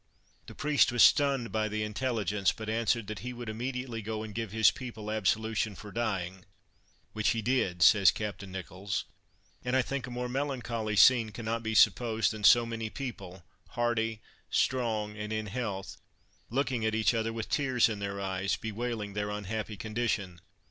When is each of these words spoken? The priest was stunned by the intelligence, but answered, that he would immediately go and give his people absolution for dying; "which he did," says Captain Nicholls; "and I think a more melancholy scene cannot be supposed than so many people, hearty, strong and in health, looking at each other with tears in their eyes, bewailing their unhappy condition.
The 0.47 0.55
priest 0.55 0.91
was 0.91 1.03
stunned 1.03 1.51
by 1.51 1.67
the 1.67 1.83
intelligence, 1.83 2.51
but 2.51 2.69
answered, 2.71 3.05
that 3.05 3.19
he 3.19 3.33
would 3.33 3.49
immediately 3.49 4.01
go 4.01 4.23
and 4.23 4.33
give 4.33 4.51
his 4.51 4.71
people 4.71 5.11
absolution 5.11 5.75
for 5.75 5.91
dying; 5.91 6.43
"which 7.13 7.29
he 7.37 7.43
did," 7.43 7.83
says 7.83 8.09
Captain 8.09 8.51
Nicholls; 8.51 9.05
"and 9.63 9.75
I 9.75 9.83
think 9.83 10.07
a 10.07 10.09
more 10.09 10.27
melancholy 10.27 10.95
scene 10.95 11.29
cannot 11.29 11.61
be 11.61 11.75
supposed 11.75 12.31
than 12.31 12.43
so 12.43 12.65
many 12.65 12.89
people, 12.89 13.45
hearty, 13.77 14.21
strong 14.49 15.15
and 15.17 15.31
in 15.31 15.45
health, 15.45 15.97
looking 16.49 16.83
at 16.83 16.95
each 16.95 17.13
other 17.13 17.31
with 17.31 17.47
tears 17.47 17.87
in 17.87 17.99
their 17.99 18.19
eyes, 18.19 18.55
bewailing 18.55 19.13
their 19.13 19.29
unhappy 19.29 19.77
condition. 19.77 20.39